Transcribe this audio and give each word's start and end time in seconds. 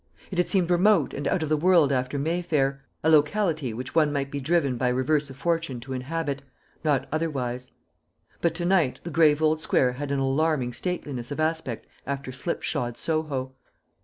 It 0.31 0.39
had 0.39 0.49
seemed 0.49 0.71
remote 0.71 1.13
and 1.13 1.27
out 1.27 1.43
of 1.43 1.49
the 1.49 1.55
world 1.55 1.91
after 1.91 2.17
Mayfair 2.17 2.81
a 3.03 3.09
locality 3.11 3.71
which 3.71 3.93
one 3.93 4.11
might 4.11 4.31
be 4.31 4.39
driven 4.39 4.75
by 4.75 4.87
reverse 4.87 5.29
of 5.29 5.37
fortune 5.37 5.79
to 5.81 5.93
inhabit, 5.93 6.41
not 6.83 7.07
otherwise. 7.11 7.69
But 8.41 8.55
to 8.55 8.65
night 8.65 8.99
the 9.03 9.11
grave 9.11 9.43
old 9.43 9.61
square 9.61 9.91
had 9.91 10.09
an 10.11 10.17
alarming 10.17 10.73
stateliness 10.73 11.29
of 11.29 11.39
aspect 11.39 11.85
after 12.07 12.31
slipshod 12.31 12.97
Soho. 12.97 13.53